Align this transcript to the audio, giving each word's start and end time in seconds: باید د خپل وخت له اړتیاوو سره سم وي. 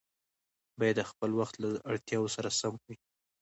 باید 0.79 0.95
د 0.97 1.01
خپل 1.11 1.29
وخت 1.39 1.55
له 1.63 1.69
اړتیاوو 1.91 2.33
سره 2.35 2.49
سم 2.59 2.73
وي. 2.85 2.95